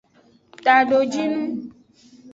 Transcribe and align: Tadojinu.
Tadojinu. 0.63 1.41